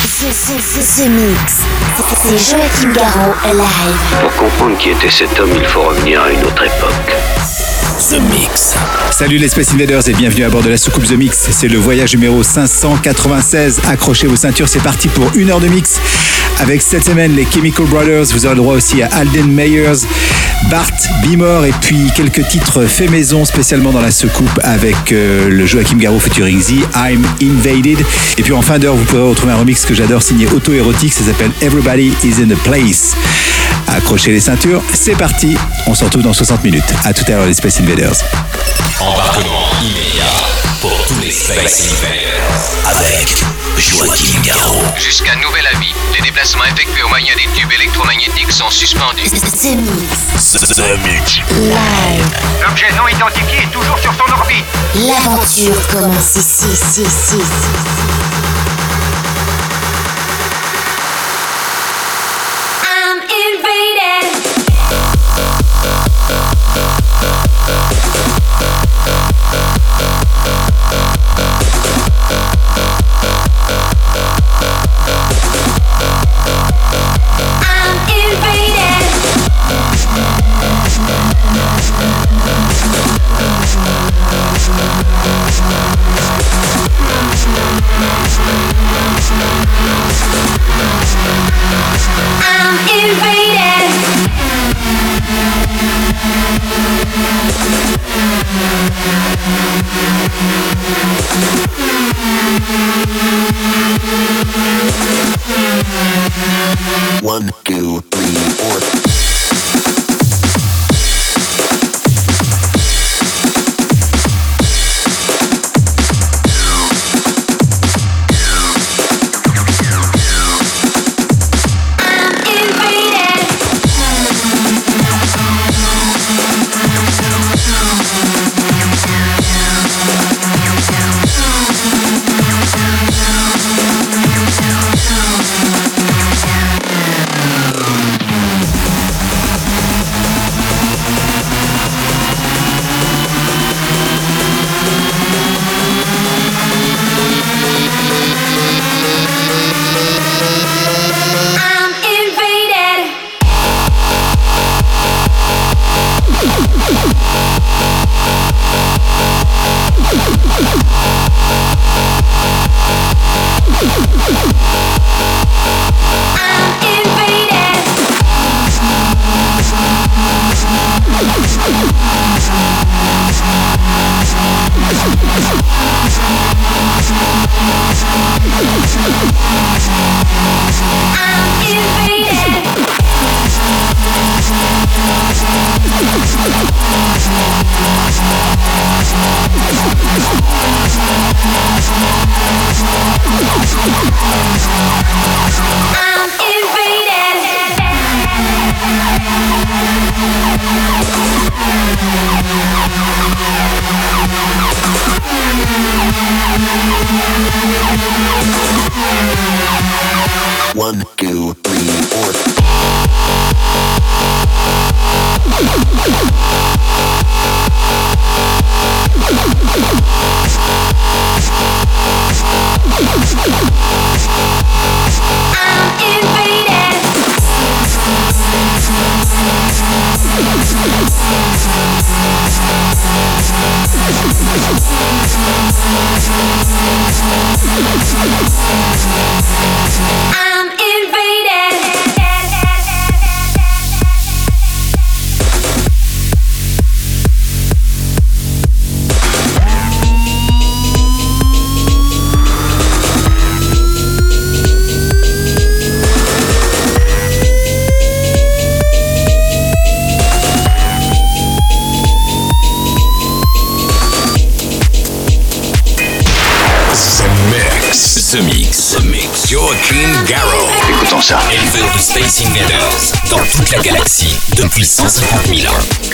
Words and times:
The, 0.00 1.08
Mix. 1.10 1.56
C'est 2.22 2.38
Joachim 2.38 2.92
Garraud 2.94 3.34
live. 3.52 4.20
Pour 4.22 4.34
comprendre 4.34 4.78
qui 4.78 4.88
était 4.90 5.10
cet 5.10 5.38
homme, 5.38 5.50
il 5.54 5.66
faut 5.66 5.82
revenir 5.82 6.22
à 6.22 6.32
une 6.32 6.42
autre 6.42 6.64
époque. 6.64 7.16
The 8.08 8.18
Mix. 8.18 8.74
Salut 9.10 9.36
les 9.36 9.48
Space 9.48 9.74
Invaders 9.74 10.08
et 10.08 10.14
bienvenue 10.14 10.44
à 10.44 10.48
bord 10.48 10.62
de 10.62 10.70
la 10.70 10.78
soucoupe 10.78 11.04
The 11.04 11.12
Mix. 11.12 11.48
C'est 11.50 11.68
le 11.68 11.76
voyage 11.76 12.14
numéro 12.14 12.42
596. 12.42 13.82
Accrochez 13.90 14.26
vos 14.26 14.36
ceintures, 14.36 14.68
c'est 14.68 14.82
parti 14.82 15.08
pour 15.08 15.30
une 15.34 15.50
heure 15.50 15.60
de 15.60 15.68
mix. 15.68 16.00
Avec 16.60 16.82
cette 16.82 17.04
semaine 17.04 17.34
les 17.34 17.46
Chemical 17.50 17.86
Brothers, 17.86 18.26
vous 18.32 18.44
aurez 18.44 18.54
le 18.54 18.60
droit 18.60 18.74
aussi 18.74 19.02
à 19.02 19.08
Alden 19.12 19.50
Meyers, 19.50 20.06
Bart 20.70 20.90
Bimor 21.22 21.64
et 21.64 21.72
puis 21.80 22.10
quelques 22.14 22.46
titres 22.48 22.84
faits 22.84 23.10
maison 23.10 23.46
spécialement 23.46 23.92
dans 23.92 24.02
la 24.02 24.10
soucoupe 24.10 24.60
avec 24.62 25.10
euh, 25.10 25.48
le 25.48 25.64
Joachim 25.64 25.96
Garraud 25.96 26.20
featuring 26.20 26.60
Z, 26.60 26.74
I'm 26.94 27.26
Invaded. 27.40 28.04
Et 28.36 28.42
puis 28.42 28.52
en 28.52 28.60
fin 28.60 28.78
d'heure, 28.78 28.94
vous 28.94 29.04
pourrez 29.04 29.22
retrouver 29.22 29.52
un 29.52 29.56
remix 29.56 29.86
que 29.86 29.94
j'adore 29.94 30.22
signé 30.22 30.46
auto-érotique, 30.48 31.14
ça 31.14 31.24
s'appelle 31.24 31.50
Everybody 31.62 32.12
is 32.24 32.42
in 32.42 32.48
the 32.48 32.58
place. 32.58 33.14
Accrochez 33.88 34.30
les 34.30 34.40
ceintures, 34.40 34.82
c'est 34.92 35.16
parti. 35.16 35.56
On 35.86 35.94
se 35.94 36.04
retrouve 36.04 36.22
dans 36.22 36.34
60 36.34 36.62
minutes. 36.62 36.84
À 37.04 37.14
tout 37.14 37.24
à 37.28 37.30
l'heure 37.30 37.46
les 37.46 37.54
Space 37.54 37.80
Invaders. 37.80 38.16
Embarquement 39.00 39.64
immédiat 39.80 40.24
pour 40.82 41.06
tous 41.08 41.20
les 41.22 41.30
Space 41.30 41.88
Invaders 41.90 42.98
avec 42.98 43.49
Joachim 43.80 44.40
Garraud. 44.42 44.84
Jusqu'à 44.98 45.34
nouvel 45.36 45.66
avis, 45.74 45.94
les 46.14 46.20
déplacements 46.20 46.64
effectués 46.64 47.02
au 47.02 47.08
moyen 47.08 47.34
des 47.34 47.48
tubes 47.58 47.72
électromagnétiques 47.72 48.52
sont 48.52 48.68
suspendus. 48.68 49.30
The 49.30 49.76
Mix. 49.76 50.52
The 50.52 50.98
Mix. 51.02 51.38
Live. 51.58 52.36
L'objet 52.62 52.92
non 52.96 53.08
identifié 53.08 53.62
est 53.62 53.72
toujours 53.72 53.98
sur 53.98 54.12
son 54.12 54.30
orbite. 54.32 54.66
L'aventure 54.96 55.86
commence 55.88 56.36
ici, 56.36 56.66
ici, 56.72 57.02
ici. 57.02 58.29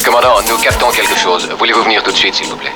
Commandant, 0.05 0.43
nous 0.49 0.57
captons 0.57 0.91
quelque 0.91 1.17
chose. 1.17 1.49
Voulez-vous 1.57 1.85
venir 1.85 2.03
tout 2.03 2.11
de 2.11 2.17
suite, 2.17 2.35
s'il 2.35 2.49
vous 2.49 2.57
plaît? 2.57 2.73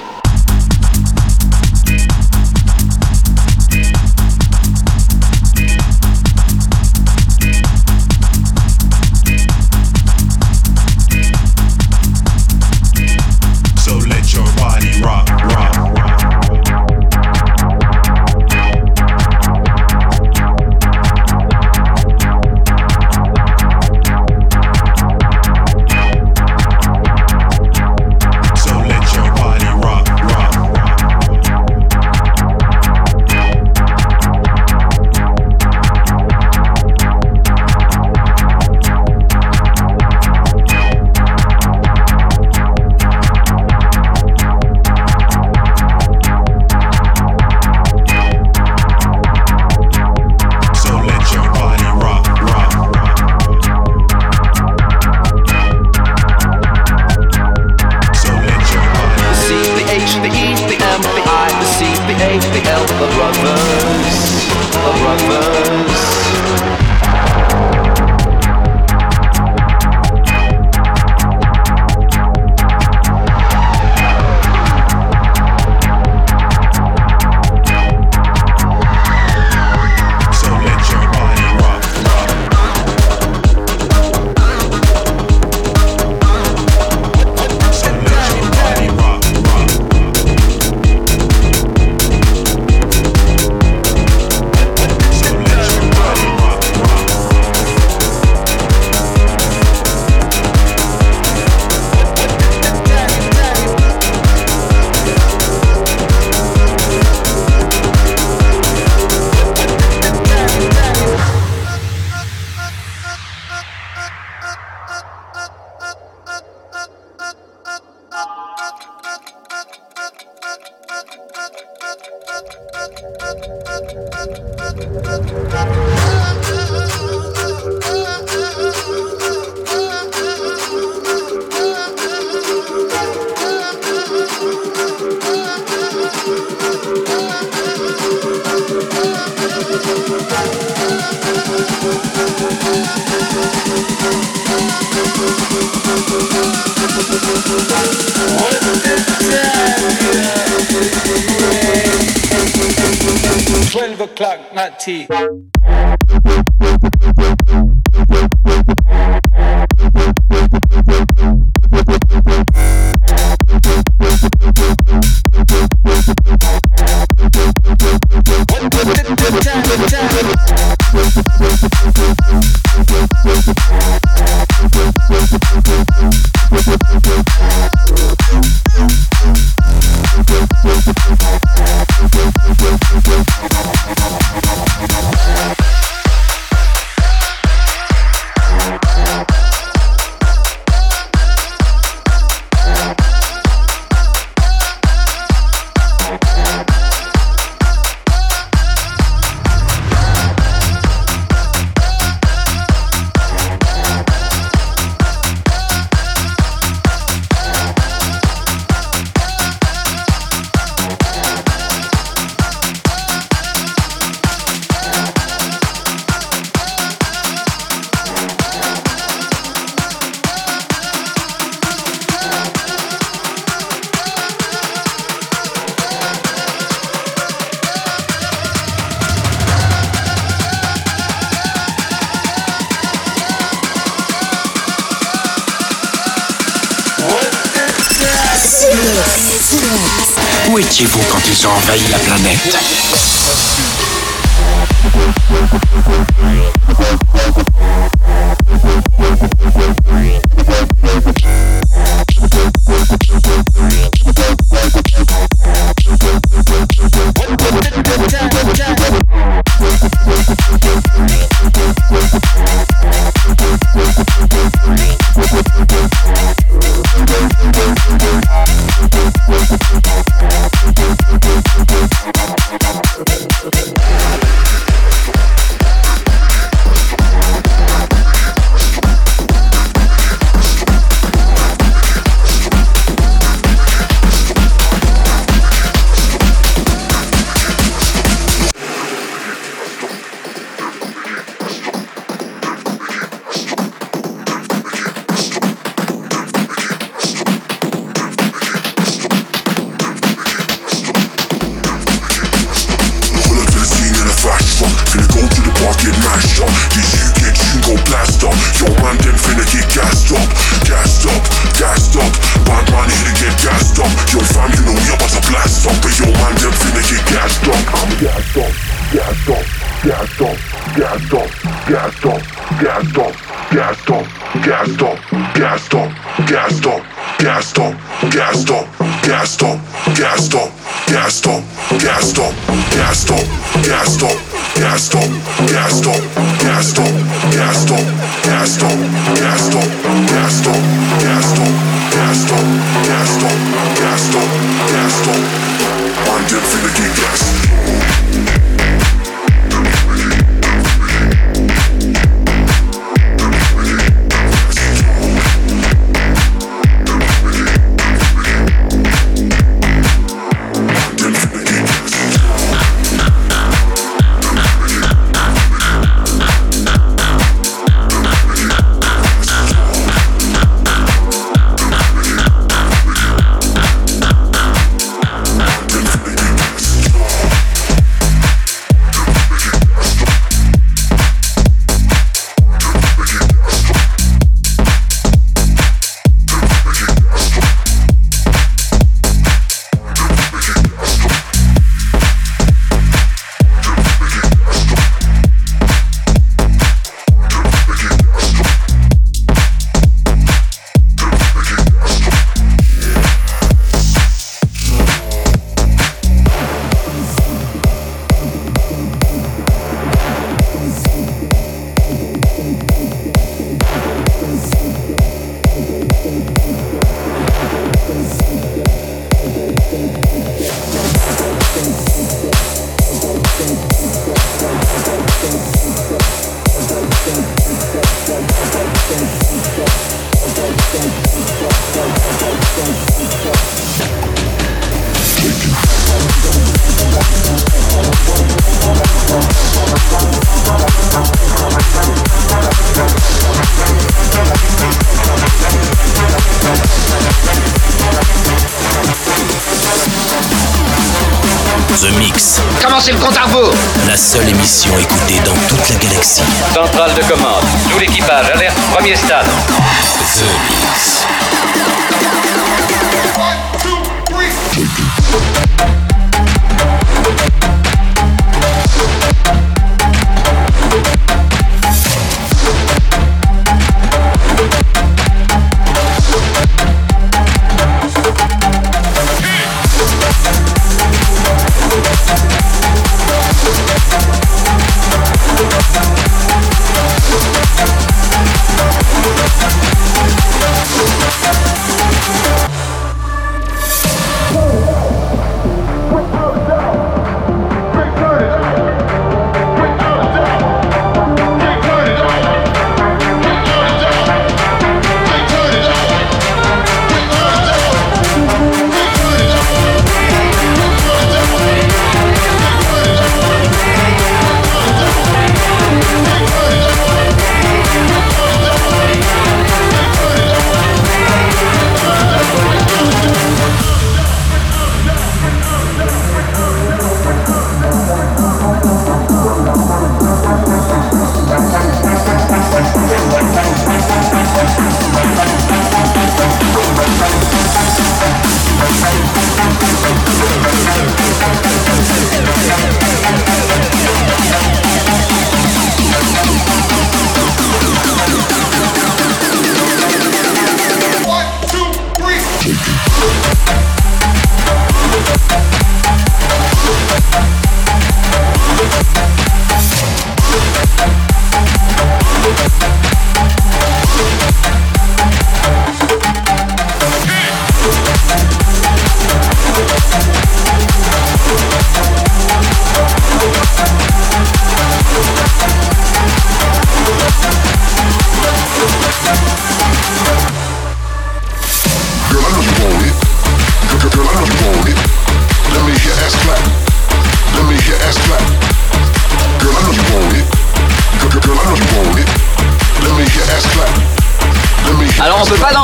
clock, 154.20 154.54
not 154.54 154.78
tea. 154.78 155.06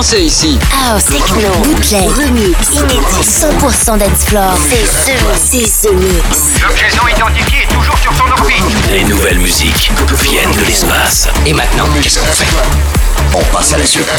dansez 0.06 0.24
ici. 0.24 0.58
House, 0.70 1.04
techno, 1.04 1.50
bootleg, 1.64 2.08
remix, 2.10 2.70
inédit, 2.72 3.22
100% 3.22 3.98
dancefloor. 3.98 4.56
C'est 4.70 4.86
ce, 4.86 5.18
c'est 5.34 5.66
ce 5.66 5.92
mix. 5.92 6.62
L'objet 6.62 6.86
non 6.96 7.08
identifié 7.08 7.62
est 7.64 7.74
toujours 7.74 7.98
sur 7.98 8.12
son 8.12 8.30
orbite. 8.38 8.62
Les 8.92 9.04
nouvelles 9.04 9.38
musiques 9.38 9.90
viennent 10.22 10.52
de 10.52 10.64
l'espace. 10.64 11.28
Et 11.44 11.52
maintenant, 11.52 11.86
qu'est-ce 12.00 12.20
qu'on 12.20 12.26
fait? 12.26 13.05
on 13.34 13.42
passe 13.52 13.72
à 13.72 13.78
la 13.78 13.86
suite. 13.86 14.06
Let 14.06 14.16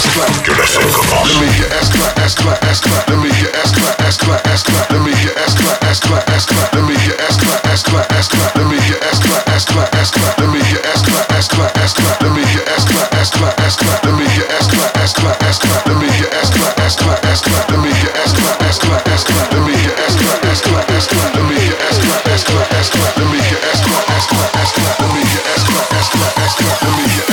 me 1.40 1.48
hear 1.54 1.68
ass 1.80 1.90
clap, 1.90 2.18
ass 2.20 2.36
clap, 2.36 2.64
ass 2.64 2.80
clap. 2.82 3.10
Let 3.10 3.18
me 3.18 3.30
hear 3.32 3.50
ass 3.56 3.72
clap, 3.72 4.00
ass 4.02 4.18
clap, 4.18 4.48
ass 4.48 4.64
clap. 4.64 4.92
Let 4.92 5.02
me 5.02 5.12
hear 5.16 5.34
ass 5.38 5.54
clap, 5.56 5.84
ass 5.84 6.00
clap, 6.00 6.30
ass 6.30 6.46
clap. 6.46 6.74
Let 6.74 6.84
me 6.84 6.96
hear 6.96 7.16
ass 7.20 7.38
clap, 7.38 7.68
ass 7.68 7.84
clap, 7.84 8.12
ass 8.12 8.28
clap. 8.28 8.56
Let 8.56 8.68
me 8.68 8.78
hear 8.80 8.98
ass 9.04 9.22
clap, 9.22 9.42
ass 9.48 9.64
clap, 9.64 9.94
ass 9.96 10.12
clap. 10.12 10.38
Let 10.40 10.50
me 10.50 10.62
hear 10.66 10.82
ass 10.86 11.02
clap, 11.04 11.32
ass 11.32 11.48
clap, 11.48 11.78
ass 11.78 11.94
clap. 11.94 12.22
Let 12.22 12.32
me 12.32 12.44
hear 12.46 12.66
ass 12.68 12.86
clap, 12.86 13.14
ass 13.14 13.32
clap, 13.32 13.60
ass 13.60 13.76
clap. 13.78 14.04
Let 14.04 14.16
me 14.18 14.26
hear 14.28 14.48
ass 14.48 14.68
clap, 14.68 14.98
ass 14.98 15.14
clap, 15.14 15.44
ass 15.44 15.58
clap. 15.58 15.86
Let 15.86 15.98
me 15.98 16.00
hear 16.08 16.22
ass 16.22 16.32
clap, 16.32 16.68
ass 16.68 16.94
clap, 16.94 17.24
ass 17.24 17.44
clap. 17.44 17.68
Let 17.70 17.80
me 17.80 17.92
hear 17.94 18.12
ass 18.12 18.34
clap, 18.34 18.52
ass 18.58 18.78
clap, 18.78 19.08
ass 19.08 19.24
clap. 19.24 19.52
Let 19.54 19.64
me 19.68 19.74
hear 19.76 20.02
ass 20.02 20.16
clap, 20.18 20.42
ass 20.42 20.62
clap, 20.64 20.88
ass 20.88 21.04
clap. 21.04 21.36
Let 21.36 21.46
me 21.46 21.56
hear 21.56 21.78
ass 21.78 21.98
clap, 22.00 22.28
ass 22.28 22.44
clap, 22.44 22.72
ass 22.74 22.90
clap. 22.90 23.18
Let 23.18 23.28
me 23.32 23.40
hear 23.40 23.60
ass 23.62 23.80
clap, 23.84 24.10
ass 24.10 24.26
clap, 24.26 24.54
ass 24.56 24.72
clap. 24.74 25.00
Let 25.00 25.10
me 25.14 25.22
hear 25.22 25.42
ass 25.54 25.64
clap, 25.64 25.94
ass 25.94 26.10
clap, 26.10 26.38
ass 26.40 26.56
clap. 26.56 26.82
Let 26.84 26.98
me 26.98 27.08
hear 27.08 27.28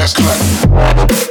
ass 0.00 0.14
clap. 0.14 1.29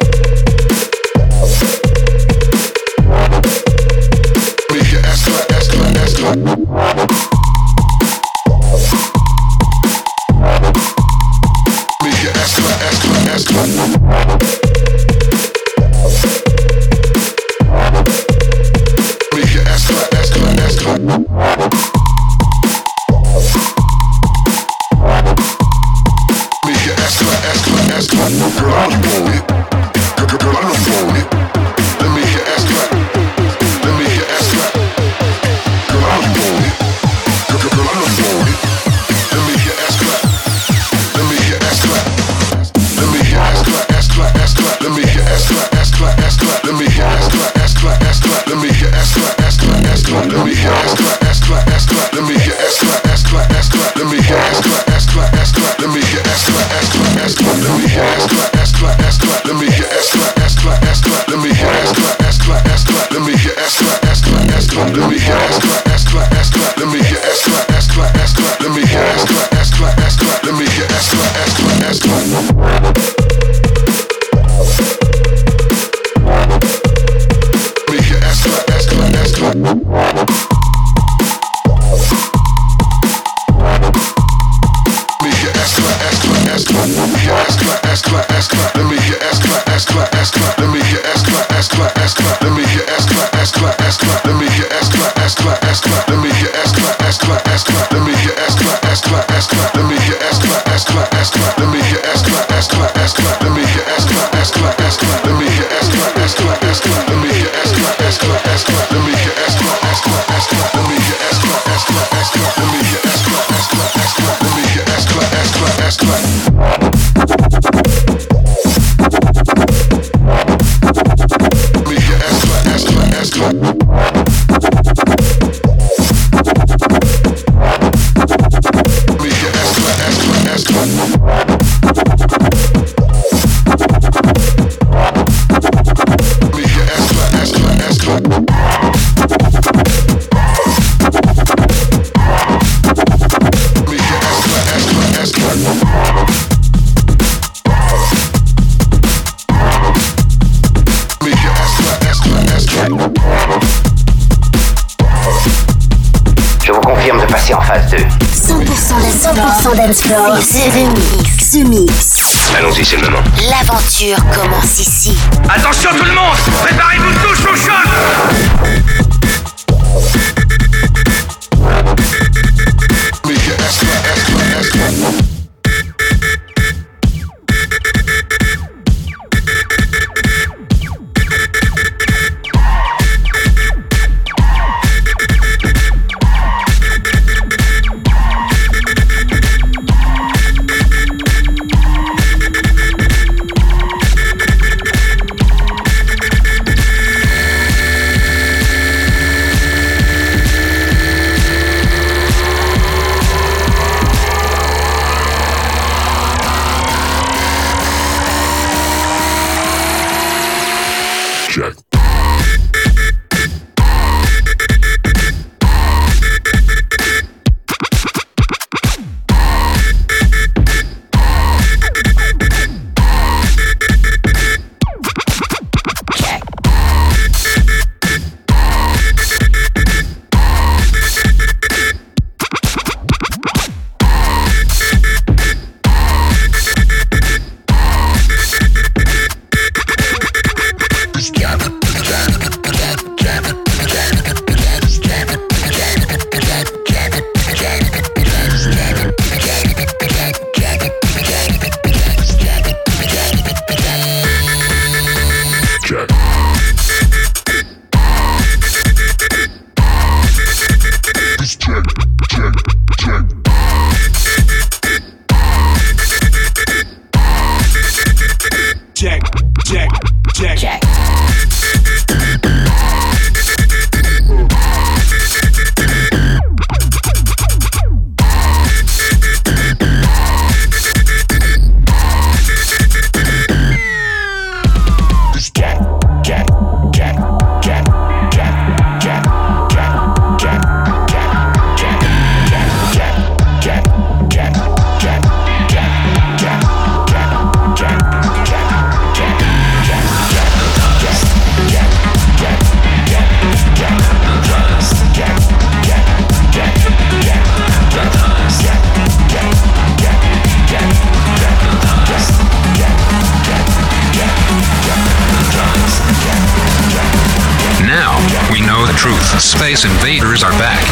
Space 319.37 319.85
invaders 319.85 320.43
are 320.43 320.51
back. 320.57 320.83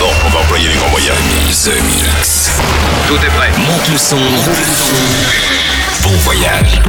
Bon, 0.00 0.10
on 0.24 0.30
va 0.30 0.40
employer 0.40 0.68
les 0.68 0.74
grands 0.74 0.88
moyens. 0.88 1.16
The 1.64 1.80
Mix. 1.84 2.50
Tout 3.06 3.16
est 3.16 3.30
prêt. 3.36 3.50
Monte 3.58 3.88
le 3.88 3.98
son. 3.98 4.16
Bon 6.02 6.16
voyage. 6.24 6.80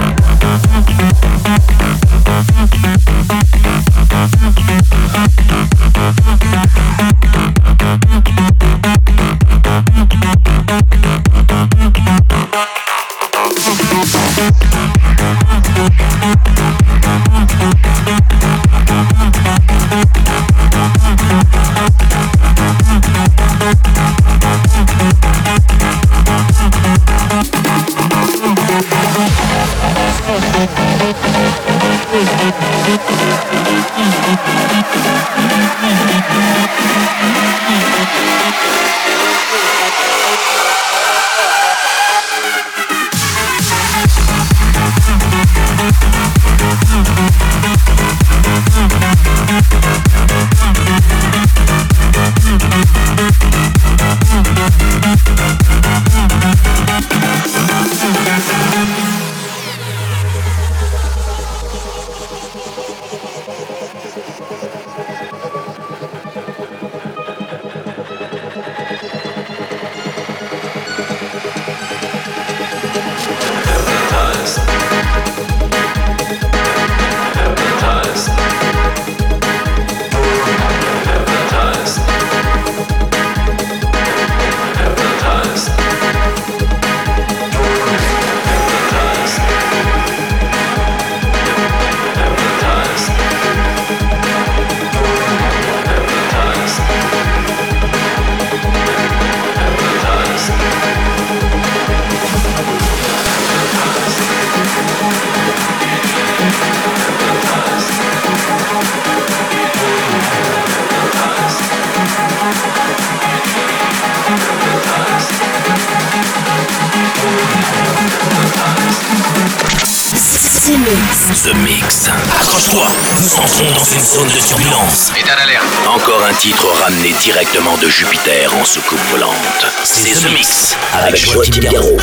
Encore 126.39 126.47
un 126.47 126.51
titre 126.51 126.81
ramené 126.81 127.11
directement 127.19 127.77
de 127.79 127.89
Jupiter 127.89 128.53
en 128.55 128.63
soucoupe 128.63 129.01
volante. 129.11 129.67
C'est 129.83 130.13
The 130.13 130.31
Mix 130.31 130.77
avec 130.93 131.17
Joachim 131.17 131.59
Garraud. 131.59 131.97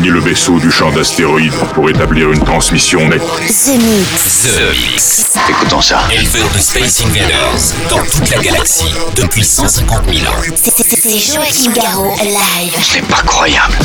Éloignez 0.00 0.18
le 0.18 0.20
vaisseau 0.20 0.58
du 0.58 0.70
champ 0.70 0.90
d'astéroïdes 0.90 1.52
pour 1.74 1.90
établir 1.90 2.32
une 2.32 2.42
transmission 2.42 3.06
nette. 3.06 3.20
The 3.20 3.76
Mix. 3.76 4.48
The 4.54 4.90
Mix. 4.90 5.24
Écoutons 5.50 5.82
ça. 5.82 6.00
Éleveur 6.10 6.48
de 6.54 6.58
Space 6.58 7.04
Invaders 7.04 7.74
dans 7.90 8.02
toute 8.04 8.30
la 8.30 8.38
galaxie 8.38 8.94
depuis 9.16 9.44
150 9.44 10.10
000 10.10 10.32
ans. 10.32 10.36
C'est 10.54 11.18
Joachim 11.18 11.72
Garraud 11.72 12.14
live. 12.22 12.72
C'est 12.80 13.06
pas 13.06 13.22
croyable. 13.26 13.76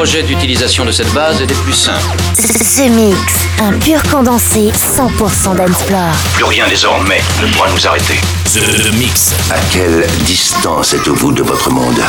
Projet 0.00 0.22
d'utilisation 0.22 0.86
de 0.86 0.92
cette 0.92 1.12
base 1.12 1.42
est 1.42 1.46
des 1.46 1.52
plus 1.52 1.74
simples. 1.74 2.16
The 2.38 2.88
Mix, 2.88 3.18
un 3.60 3.72
pur 3.72 4.02
condensé 4.04 4.70
100% 4.72 5.56
d'Ensplore. 5.56 6.14
Plus 6.32 6.44
rien 6.44 6.66
désormais 6.70 7.20
ne 7.42 7.52
pourra 7.52 7.68
nous 7.70 7.86
arrêter. 7.86 8.18
The 8.46 8.94
Mix. 8.94 9.34
À 9.50 9.58
quelle 9.70 10.06
distance 10.24 10.94
êtes-vous 10.94 11.32
de 11.32 11.42
votre 11.42 11.70
monde? 11.70 12.00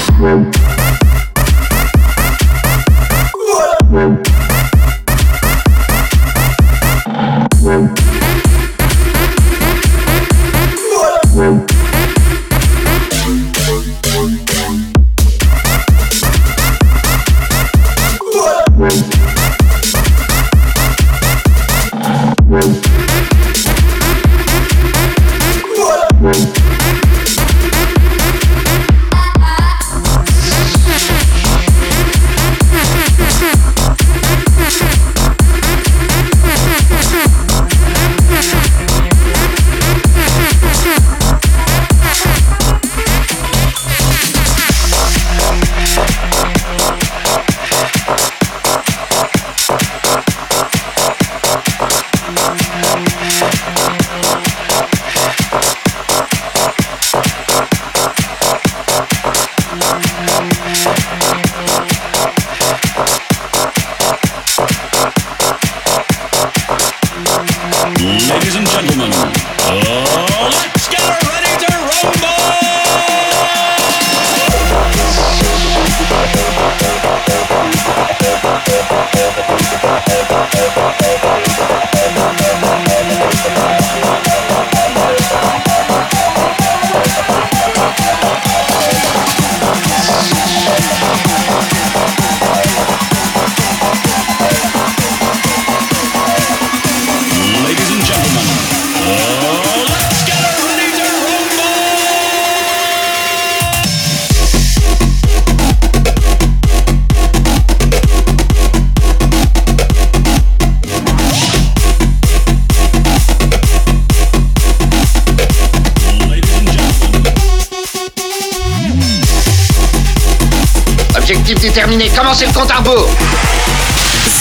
c'est 122.34 122.46
le 122.46 122.54
compte 122.54 122.72
à 122.72 122.78
rebours. 122.78 123.10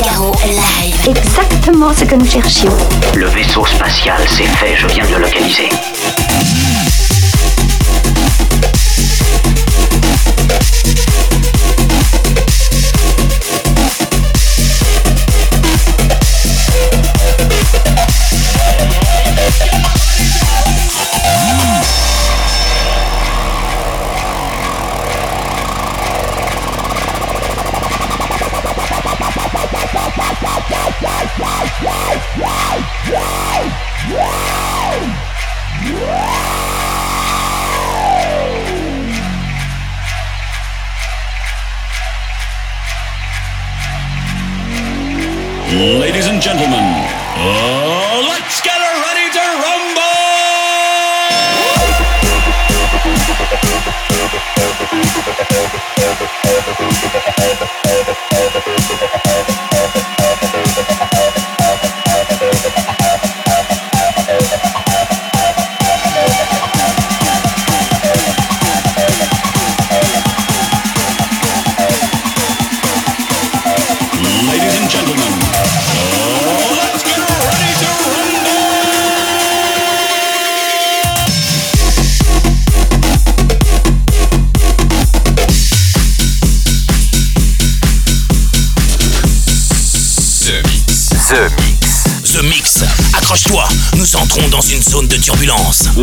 live. 0.46 1.18
Exactement 1.18 1.92
ce 1.94 2.04
que 2.06 2.16
nous 2.16 2.30
cherchions. 2.30 2.78
Le 3.16 3.26
vaisseau 3.28 3.66
spatial, 3.66 4.22
c'est 4.28 4.46
fait, 4.46 4.76
je 4.78 4.88
viens 4.88 5.06
de 5.06 5.16
le 5.16 5.22
localiser. 5.22 5.70
gentlemen. 46.42 46.81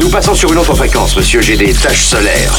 Nous 0.01 0.09
passons 0.11 0.35
sur 0.35 0.53
une 0.53 0.59
autre 0.59 0.75
fréquence, 0.75 1.17
monsieur. 1.17 1.41
J'ai 1.41 1.57
des 1.57 1.73
taches 1.73 2.05
solaires. 2.05 2.57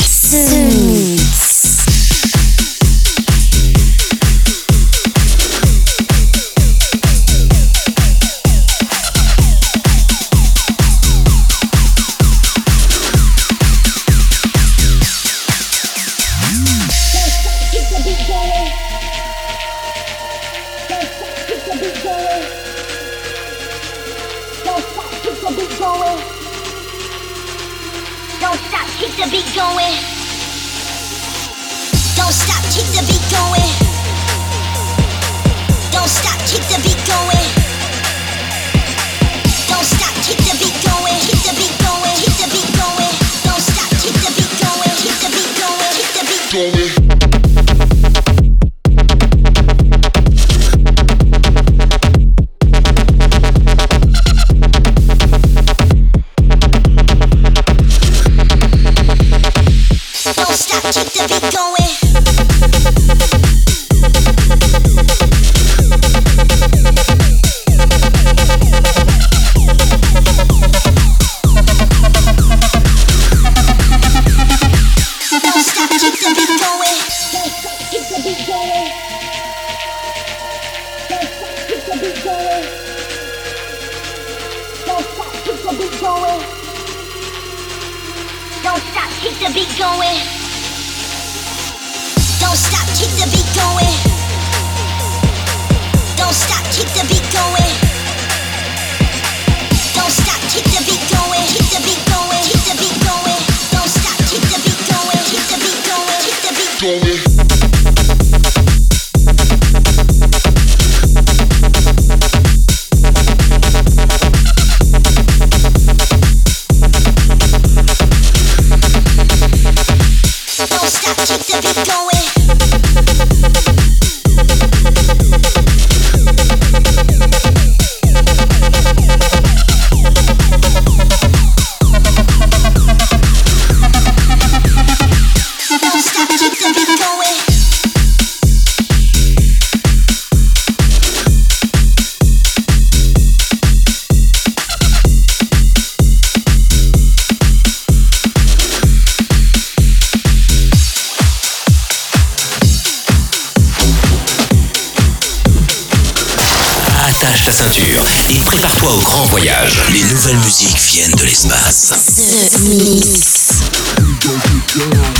go. 164.87 165.18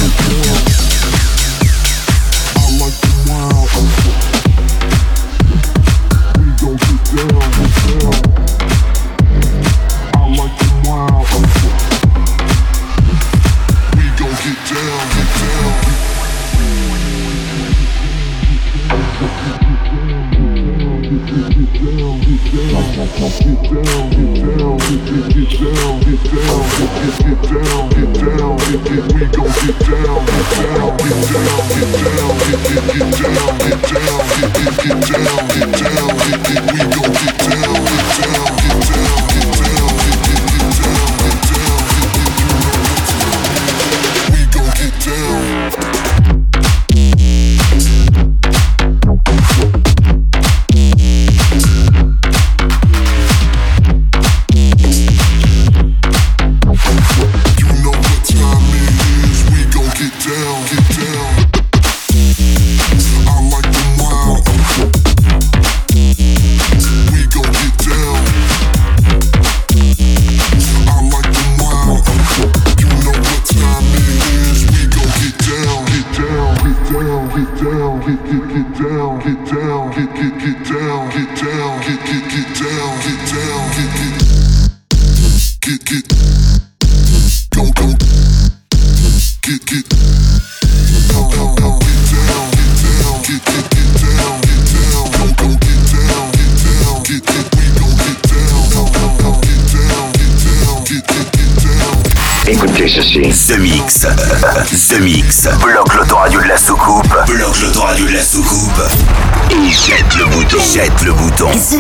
Mix. 111.42 111.70
The 111.70 111.80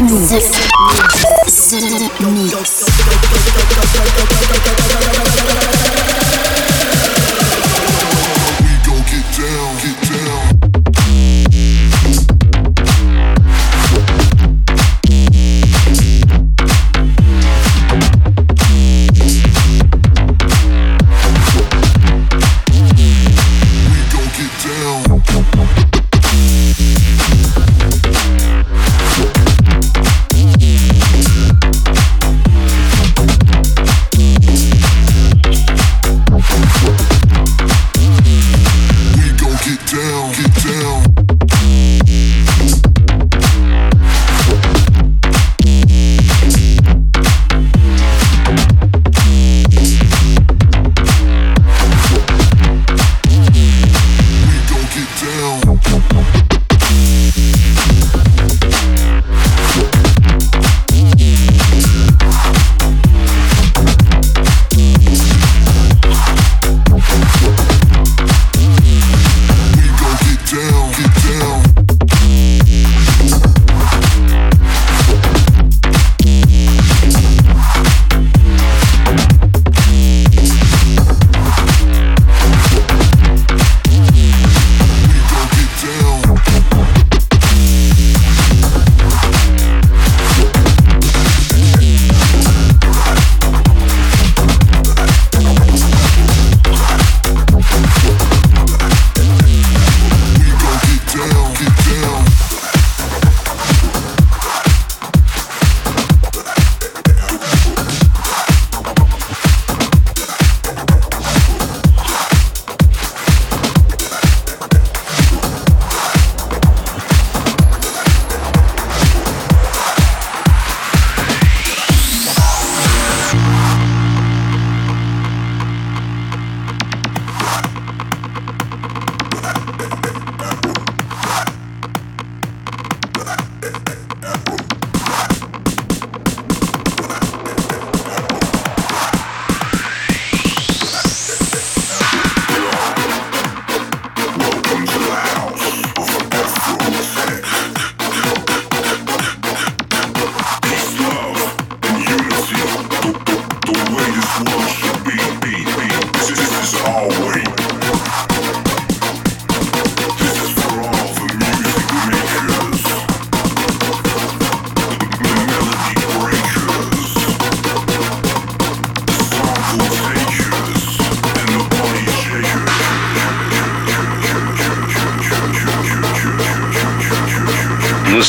Mix. 2.32 2.80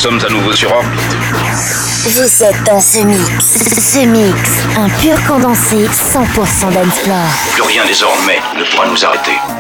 Sommes 0.00 0.18
à 0.26 0.30
nouveau 0.30 0.52
sur 0.54 0.72
orbite. 0.72 1.16
Vous 2.06 2.42
êtes 2.42 2.64
dans 2.64 2.80
ce 2.80 3.00
mix. 3.00 3.20
Ce 3.20 4.06
mix, 4.06 4.50
un 4.78 4.88
pur 4.88 5.22
condensé 5.26 5.76
100% 5.76 6.72
d'Ensplore. 6.72 7.16
Plus 7.52 7.62
rien 7.62 7.84
désormais 7.84 8.40
ne 8.58 8.64
pourra 8.64 8.86
nous 8.86 9.04
arrêter. 9.04 9.59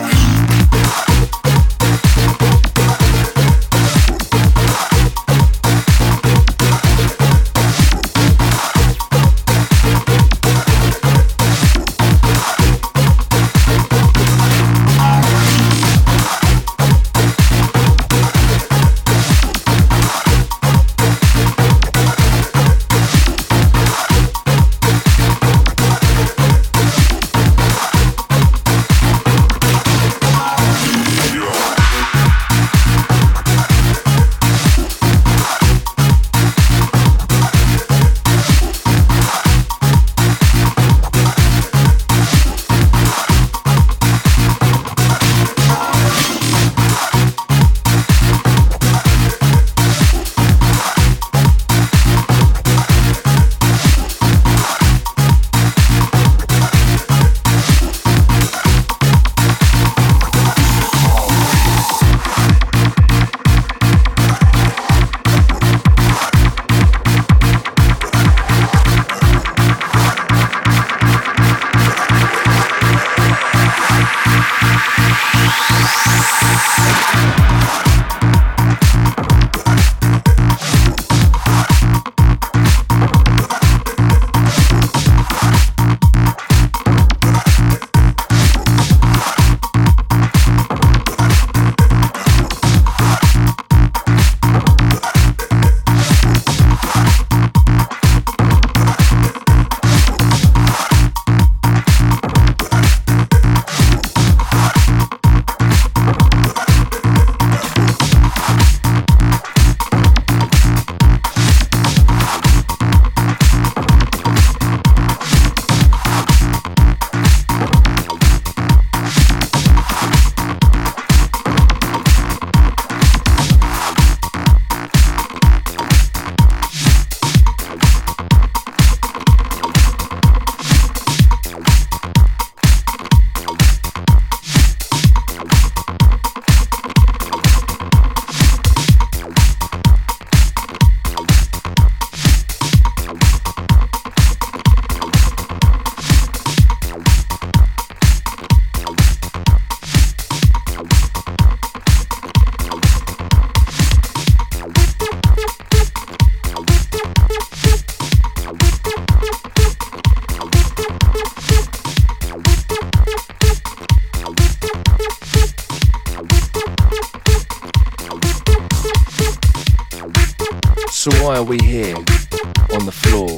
So 171.00 171.10
why 171.24 171.38
are 171.38 171.42
we 171.42 171.56
here 171.64 171.96
on 171.96 172.84
the 172.84 172.92
floor? 172.92 173.30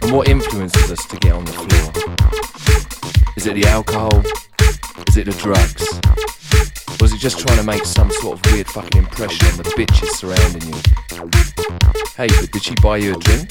And 0.00 0.12
what 0.12 0.28
influences 0.28 0.92
us 0.92 1.04
to 1.08 1.16
get 1.16 1.32
on 1.32 1.44
the 1.44 1.50
floor? 1.50 1.90
Is 3.36 3.48
it 3.48 3.54
the 3.54 3.64
alcohol? 3.66 4.22
Is 5.08 5.16
it 5.16 5.24
the 5.24 5.32
drugs? 5.42 5.82
Or 7.00 7.06
is 7.06 7.12
it 7.12 7.18
just 7.18 7.40
trying 7.40 7.58
to 7.58 7.64
make 7.64 7.84
some 7.84 8.12
sort 8.12 8.38
of 8.38 8.52
weird 8.52 8.68
fucking 8.68 8.96
impression 8.96 9.48
on 9.48 9.56
the 9.56 9.64
bitches 9.74 10.10
surrounding 10.14 10.62
you? 10.70 10.80
Hey, 12.16 12.28
but 12.40 12.52
did 12.52 12.62
she 12.62 12.76
buy 12.80 12.98
you 12.98 13.16
a 13.16 13.18
drink? 13.18 13.50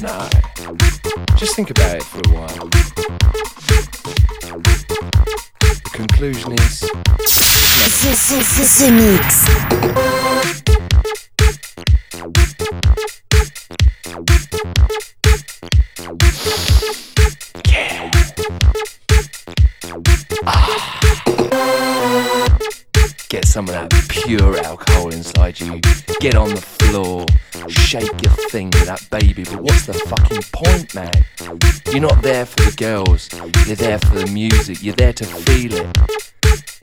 No. 0.00 0.26
Just 1.36 1.54
think 1.54 1.68
about 1.68 1.96
it 1.96 2.04
for 2.04 2.22
a 2.24 2.32
while. 2.32 2.70
The 5.84 5.90
conclusion 5.92 6.52
is. 6.52 6.88
Mix. 8.90 10.69
Some 23.50 23.68
of 23.68 23.74
that 23.74 23.92
pure 24.08 24.56
alcohol 24.58 25.12
inside 25.12 25.58
you. 25.58 25.80
Get 26.20 26.36
on 26.36 26.50
the 26.50 26.60
floor. 26.60 27.26
Shake 27.68 28.12
your 28.22 28.32
thing 28.48 28.66
with 28.66 28.86
that 28.86 29.04
baby. 29.10 29.42
But 29.42 29.60
what's 29.60 29.86
the 29.86 29.94
fucking 29.94 30.42
point, 30.52 30.94
man? 30.94 31.24
You're 31.90 32.00
not 32.02 32.22
there 32.22 32.46
for 32.46 32.70
the 32.70 32.76
girls. 32.76 33.28
You're 33.66 33.74
there 33.74 33.98
for 33.98 34.14
the 34.20 34.28
music. 34.28 34.84
You're 34.84 34.94
there 34.94 35.12
to 35.14 35.24
feel 35.24 35.74
it. 35.74 35.98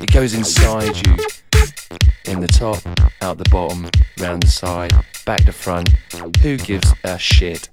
It 0.01 0.11
goes 0.11 0.33
inside 0.33 0.97
you. 1.07 1.15
In 2.25 2.41
the 2.41 2.49
top, 2.49 2.79
out 3.21 3.37
the 3.37 3.47
bottom, 3.49 3.89
round 4.19 4.43
the 4.43 4.47
side, 4.47 4.91
back 5.25 5.45
to 5.45 5.53
front. 5.53 5.89
Who 6.41 6.57
gives 6.57 6.93
a 7.05 7.17
shit? 7.17 7.69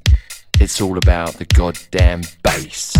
It's 0.61 0.80
all 0.80 0.96
about 0.98 1.34
the 1.34 1.44
goddamn 1.44 2.22
bass. 2.42 2.94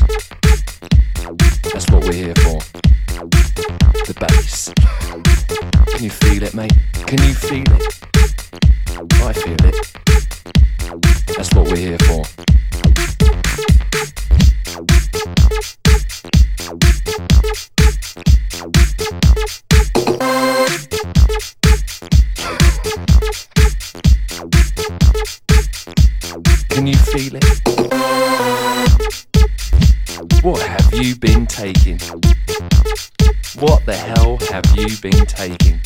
That's 1.73 1.91
what 1.91 2.05
we're 2.05 2.13
here 2.13 2.35
for. 2.37 2.59
The 4.07 4.15
bass. 4.21 4.73
Can 5.93 6.05
you 6.05 6.11
feel 6.11 6.43
it, 6.43 6.55
mate? 6.55 6.73
Can 7.07 7.23
you 7.23 7.35
feel 7.35 7.65
it? 7.73 8.05
I 9.23 9.33
feel 9.33 9.57
it. 9.65 9.77
That's 11.37 11.55
what 11.55 11.67
we're 11.69 11.77
here 11.77 11.99
for. 11.99 12.25
Can 26.75 26.89
you 26.89 26.97
feel 26.97 27.37
it? 27.37 27.45
What 30.43 30.61
have 30.61 30.93
you 30.95 31.15
been 31.15 31.47
taking? 31.47 32.01
What 33.61 33.87
the 33.87 33.95
hell 33.95 34.39
have 34.51 34.67
you 34.77 34.97
been 34.99 35.25
taking? 35.25 35.79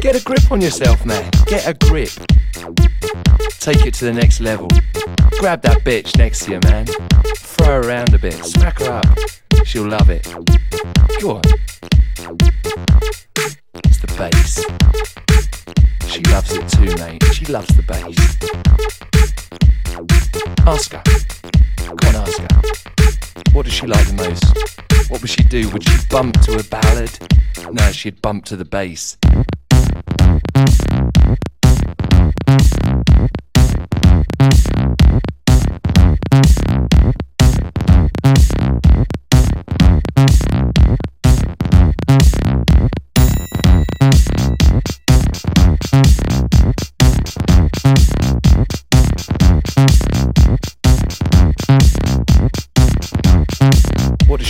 Get 0.00 0.14
a 0.14 0.22
grip 0.22 0.52
on 0.52 0.60
yourself, 0.60 1.04
man. 1.04 1.28
Get 1.46 1.66
a 1.66 1.74
grip. 1.74 2.10
Take 3.58 3.84
it 3.84 3.94
to 3.94 4.04
the 4.04 4.12
next 4.12 4.38
level. 4.38 4.68
Grab 5.40 5.62
that 5.62 5.82
bitch 5.84 6.16
next 6.16 6.44
to 6.44 6.52
you, 6.52 6.60
man. 6.62 6.86
Throw 6.86 7.66
her 7.66 7.80
around 7.80 8.14
a 8.14 8.18
bit. 8.20 8.34
Smack 8.44 8.78
her 8.78 8.92
up. 8.92 9.18
She'll 9.64 9.88
love 9.88 10.08
it. 10.08 10.22
Go 11.20 11.36
on. 11.36 11.42
It's 13.84 13.98
the 13.98 14.06
bass. 14.16 15.57
She 16.08 16.22
loves 16.24 16.50
it 16.52 16.68
too, 16.68 16.96
mate. 16.96 17.22
She 17.34 17.44
loves 17.46 17.68
the 17.76 17.82
bass. 17.82 18.16
Ask 20.66 20.92
her. 20.92 21.02
Go 21.86 22.08
on, 22.08 22.16
ask 22.16 22.38
her. 22.38 23.52
What 23.52 23.66
does 23.66 23.74
she 23.74 23.86
like 23.86 24.06
the 24.06 24.14
most? 24.14 25.10
What 25.10 25.20
would 25.20 25.30
she 25.30 25.42
do? 25.44 25.68
Would 25.70 25.84
she 25.84 25.96
bump 26.10 26.40
to 26.42 26.58
a 26.58 26.62
ballad? 26.64 27.10
No, 27.70 27.92
she'd 27.92 28.22
bump 28.22 28.46
to 28.46 28.56
the 28.56 28.64
bass. 28.64 29.16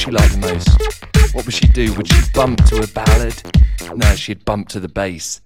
She 0.09 0.13
like 0.13 0.31
the 0.33 0.39
most? 0.39 1.35
What 1.35 1.45
would 1.45 1.55
she 1.55 1.67
do? 1.67 1.93
Would 1.95 2.09
she 2.09 2.21
bump 2.33 2.65
to 2.67 2.83
a 2.83 2.87
ballad? 2.87 3.35
No, 3.95 4.15
she'd 4.15 4.45
bump 4.45 4.69
to 4.71 4.81
the 4.81 4.89
bass. 4.89 5.41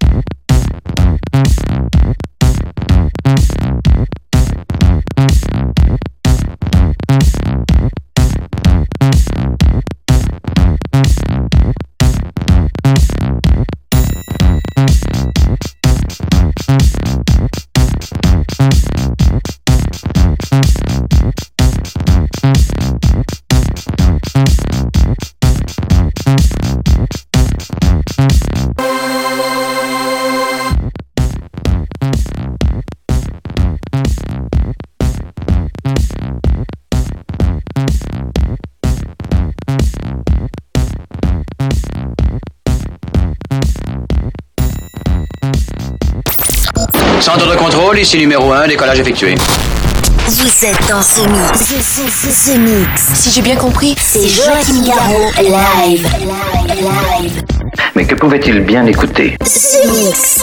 De 47.43 47.57
contrôle, 47.57 47.99
ici 47.99 48.17
numéro 48.17 48.51
1, 48.53 48.67
décollage 48.69 48.99
effectué. 49.01 49.35
Vous 50.27 50.65
êtes 50.65 50.89
dans 50.89 51.01
ce 51.01 51.19
mix. 51.21 51.59
Ce, 51.59 51.75
ce, 51.75 52.09
ce, 52.09 52.51
ce 52.51 52.57
mix. 52.57 53.01
Si 53.13 53.31
j'ai 53.31 53.41
bien 53.41 53.55
compris, 53.57 53.95
C'est 53.99 54.27
Joachim 54.27 54.81
Garraud 54.85 55.29
live. 55.39 56.07
Live. 56.69 57.43
Mais 57.95 58.05
que 58.05 58.15
pouvait-il 58.15 58.61
bien 58.61 58.85
écouter? 58.85 59.35
Ce 59.45 59.87
mix. 59.87 60.37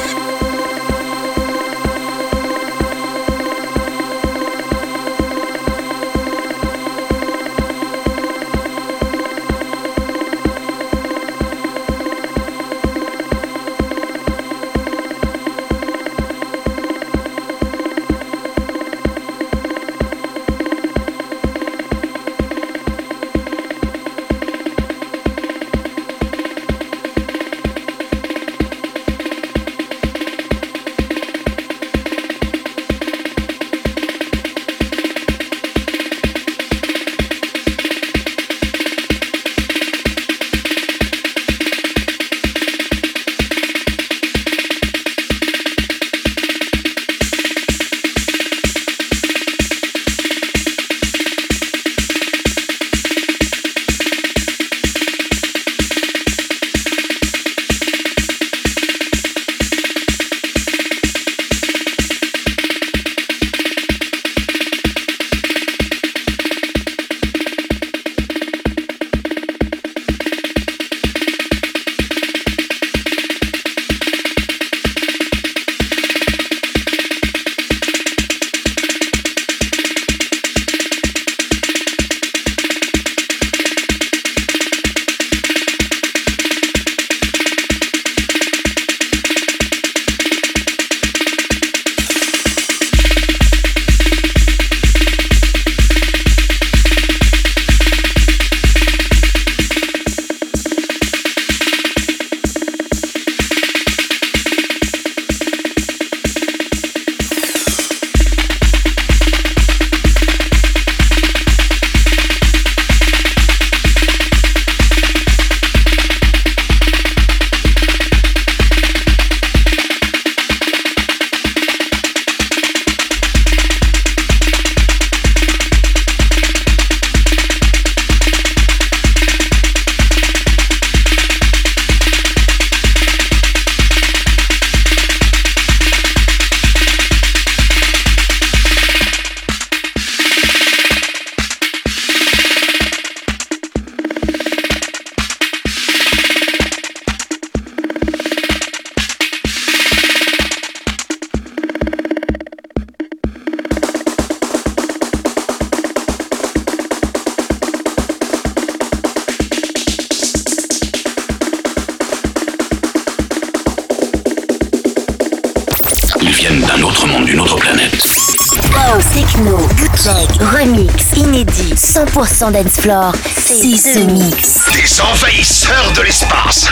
100% 172.41 172.53
dance 172.53 172.81
floor, 172.81 173.13
c'est 173.37 173.61
The 173.61 174.11
Mix. 174.11 174.61
Des 174.73 175.01
envahisseurs 175.03 175.93
de 175.95 176.01
l'espace 176.03 176.67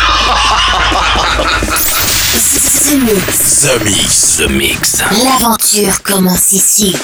The 2.89 2.95
Mix. 3.05 3.61
The 3.61 3.85
Mix. 3.85 4.37
The 4.39 4.49
Mix. 4.49 5.03
L'aventure 5.23 6.03
commence 6.03 6.53
ici. 6.53 6.97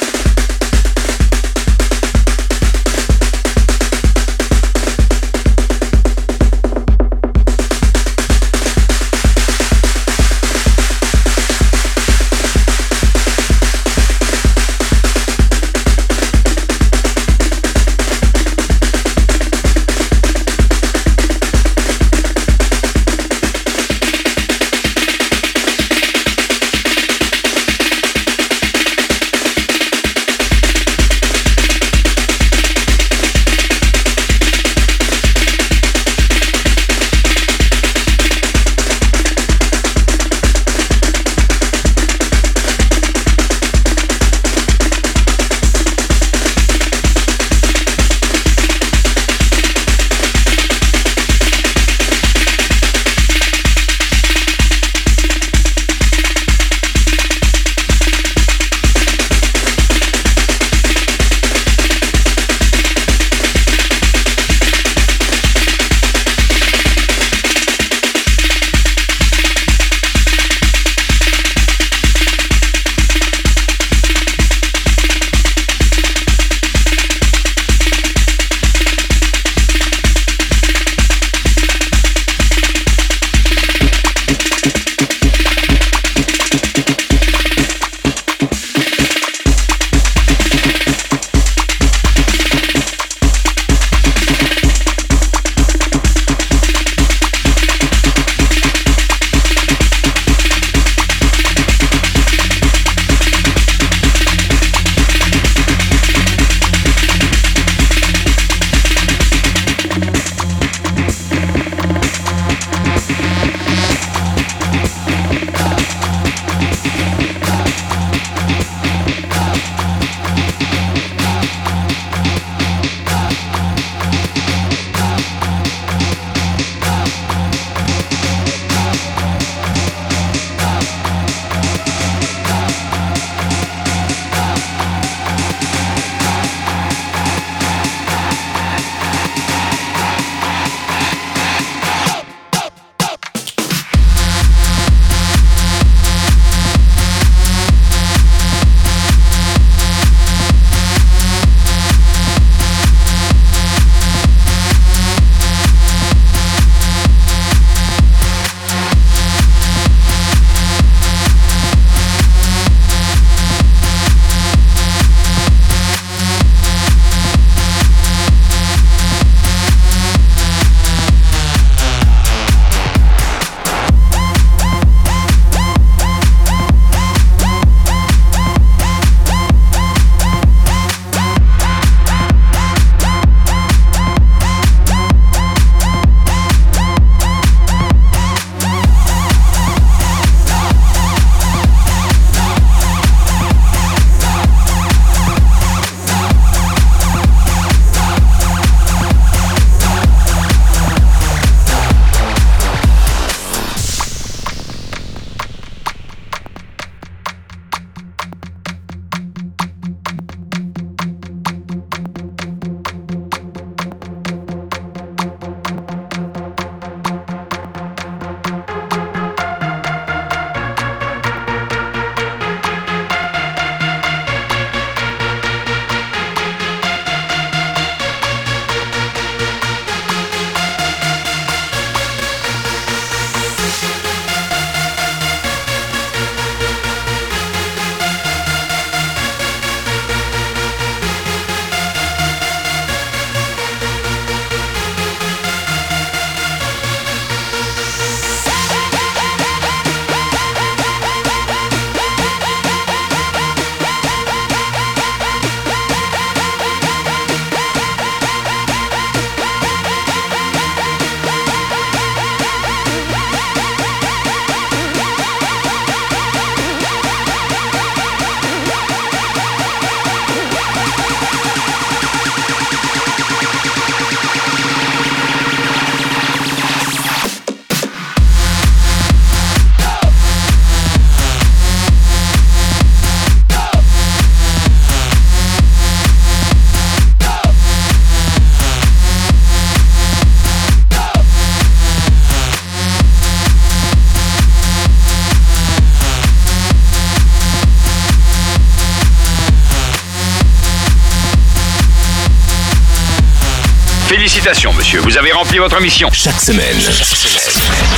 Félicitations, 304.44 304.74
monsieur. 304.74 305.00
Vous 305.00 305.16
avez 305.16 305.32
rempli 305.32 305.56
votre 305.56 305.80
mission. 305.80 306.10
Chaque 306.12 306.38
semaine, 306.38 306.76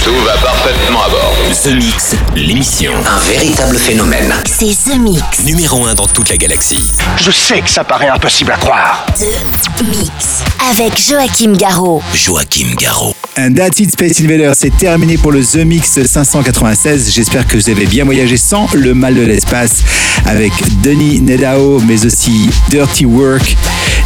Tout 0.05 0.15
va 0.25 0.37
parfaitement 0.37 1.03
à 1.03 1.09
bord. 1.09 1.35
The 1.65 1.75
Mix, 1.75 2.15
l'émission. 2.37 2.93
Un 3.05 3.19
véritable 3.29 3.77
phénomène. 3.77 4.33
C'est 4.47 4.77
The 4.89 4.97
Mix. 4.97 5.41
Numéro 5.45 5.85
1 5.85 5.95
dans 5.95 6.07
toute 6.07 6.29
la 6.29 6.37
galaxie. 6.37 6.93
Je 7.17 7.33
sais 7.33 7.63
que 7.63 7.69
ça 7.69 7.83
paraît 7.83 8.07
impossible 8.07 8.53
à 8.53 8.59
croire. 8.59 9.05
The 9.19 9.83
Mix. 9.89 10.45
Avec 10.71 10.93
Joachim 10.97 11.55
Garraud. 11.57 12.01
Joachim 12.15 12.77
Garraud. 12.79 13.17
And 13.37 13.55
that's 13.55 13.81
it, 13.81 13.91
Space 13.91 14.21
Invader. 14.21 14.53
C'est 14.55 14.77
terminé 14.77 15.19
pour 15.19 15.33
le 15.33 15.45
The 15.45 15.65
Mix 15.67 16.01
596. 16.05 17.13
J'espère 17.13 17.45
que 17.49 17.57
vous 17.57 17.69
avez 17.69 17.87
bien 17.87 18.05
voyagé 18.05 18.37
sans 18.37 18.69
le 18.73 18.95
mal 18.95 19.17
de 19.17 19.23
l'espace 19.23 19.83
avec 20.27 20.53
Denis 20.83 21.21
Nedao, 21.21 21.81
mais 21.81 22.07
aussi 22.07 22.51
Dirty 22.69 23.05
Work, 23.05 23.57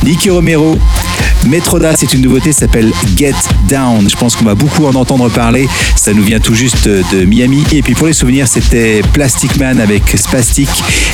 Nicky 0.05 0.31
Romero. 0.31 0.79
Metroda, 1.47 1.95
c'est 1.97 2.13
une 2.13 2.21
nouveauté, 2.21 2.53
ça 2.53 2.61
s'appelle 2.61 2.93
Get 3.17 3.35
Down. 3.69 4.09
Je 4.09 4.17
pense 4.17 4.37
qu'on 4.37 4.45
va 4.45 4.55
beaucoup 4.55 4.85
en 4.87 4.95
entendre 4.95 5.29
parler. 5.31 5.67
Ça 5.97 6.13
nous 6.13 6.23
vient 6.23 6.39
tout 6.39 6.55
juste 6.55 6.87
de 6.87 7.25
Miami. 7.25 7.65
Et 7.73 7.83
puis 7.83 7.95
pour 7.95 8.07
les 8.07 8.13
souvenirs, 8.13 8.47
c'était 8.47 9.03
Plastic 9.13 9.57
Man 9.57 9.81
avec 9.81 10.03
Spastic. 10.17 10.69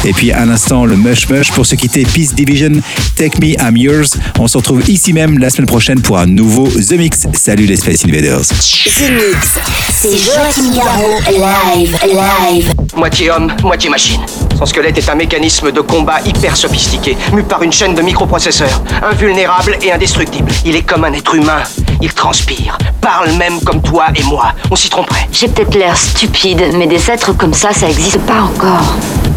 Et 0.05 0.13
puis 0.13 0.33
à 0.33 0.45
l'instant, 0.45 0.85
le 0.85 0.97
Mush 0.97 1.29
Mush. 1.29 1.53
Pour 1.53 1.65
ce 1.65 1.77
qui 1.77 1.87
était 1.87 2.03
Peace 2.03 2.35
Division, 2.35 2.81
Take 3.15 3.39
Me, 3.41 3.53
I'm 3.61 3.77
Yours. 3.77 4.17
On 4.39 4.49
se 4.49 4.59
retrouve 4.59 4.83
ici 4.89 5.13
même 5.13 5.39
la 5.39 5.51
semaine 5.51 5.67
prochaine 5.67 6.01
pour 6.01 6.19
un 6.19 6.27
nouveau 6.27 6.67
The 6.69 6.93
Mix. 6.93 7.27
Salut 7.33 7.67
les 7.67 7.77
Space 7.77 8.05
Invaders. 8.05 8.43
The 8.43 9.11
Mix. 9.11 9.59
C'est 9.93 10.17
Joachim 10.17 10.75
Garraud. 10.75 11.21
Live, 11.31 11.97
live. 12.05 12.73
Moitié 12.97 13.31
homme, 13.31 13.53
moitié 13.63 13.91
machine. 13.91 14.21
Son 14.59 14.65
squelette 14.65 14.97
est 14.97 15.09
un 15.11 15.15
mécanisme 15.15 15.71
de 15.71 15.81
combat 15.81 16.21
hyper 16.25 16.57
sophistiqué, 16.57 17.17
mu 17.33 17.43
par 17.43 17.63
une 17.63 17.73
chaîne 17.73 17.95
de 17.95 18.01
microprocesseurs, 18.01 18.83
invulnérable 19.03 19.77
et 19.83 19.93
indestructible. 19.93 20.51
Il 20.65 20.77
est 20.77 20.83
comme 20.83 21.05
un 21.05 21.13
être 21.13 21.35
humain. 21.35 21.63
Il 22.01 22.13
transpire, 22.15 22.79
parle 23.01 23.33
même 23.33 23.61
comme 23.61 23.83
toi 23.83 24.07
et 24.15 24.23
moi. 24.23 24.55
On 24.71 24.77
s'y 24.77 24.89
tromperait. 24.89 25.29
J'ai 25.31 25.49
peut-être 25.49 25.75
l'air 25.75 25.97
stupide, 25.97 26.63
mais 26.75 26.87
des 26.87 27.11
êtres 27.11 27.33
comme 27.33 27.55
ça, 27.55 27.73
ça 27.73 27.89
existe 27.89 28.21
pas 28.21 28.43
encore. 28.43 28.95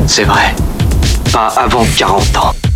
C'est 0.07 0.24
vrai. 0.24 0.55
Pas 1.34 1.53
avant 1.57 1.86
40 1.97 2.38
ans. 2.38 2.68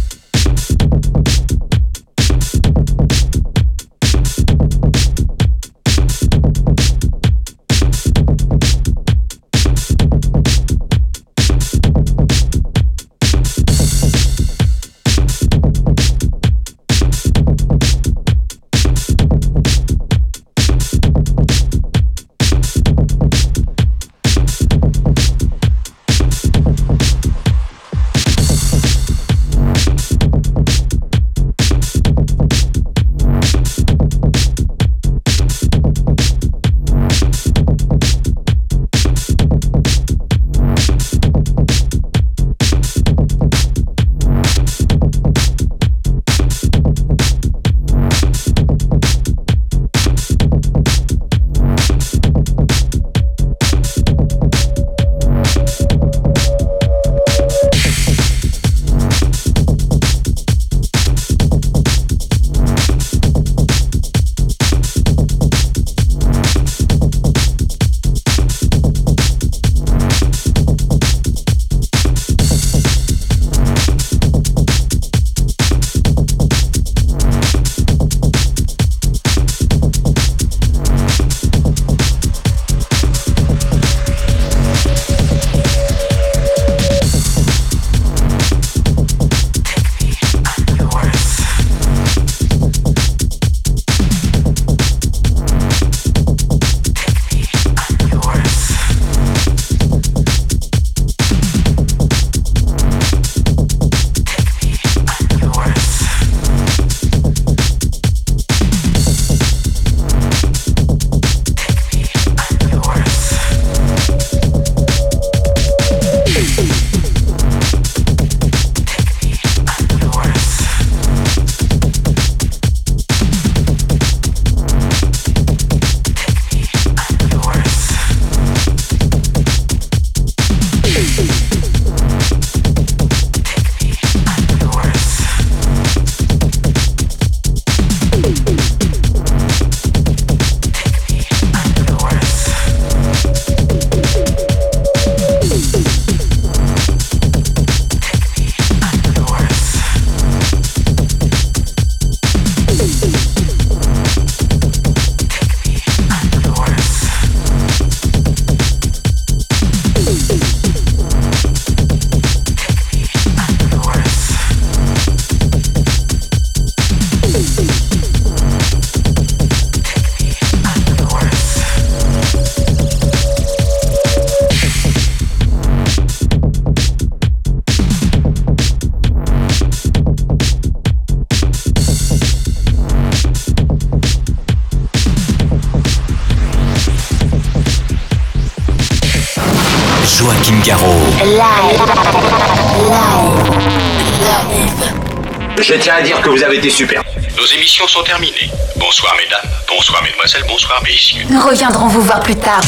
Je 195.74 195.80
tiens 195.80 195.96
à 195.96 196.02
dire 196.04 196.22
que 196.22 196.30
vous 196.30 196.44
avez 196.44 196.58
été 196.58 196.70
super. 196.70 197.02
Nos 197.36 197.46
émissions 197.48 197.88
sont 197.88 198.04
terminées. 198.04 198.52
Bonsoir 198.76 199.16
mesdames, 199.18 199.52
bonsoir 199.68 200.04
mesdemoiselles, 200.04 200.44
bonsoir 200.48 200.80
messieurs. 200.84 201.24
Nous 201.28 201.42
reviendrons 201.42 201.88
vous 201.88 202.02
voir 202.02 202.20
plus 202.20 202.36
tard. 202.36 202.62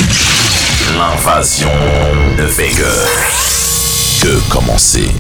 L'invasion 0.98 1.70
de 2.36 2.44
Vega. 2.46 2.84
Que 4.24 4.40
commencer 4.52 5.12